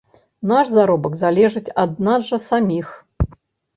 Наш 0.51 0.71
заробак 0.77 1.13
залежыць 1.23 1.73
ад 1.85 1.91
нас 2.07 2.21
жа 2.31 2.39
саміх. 2.49 2.87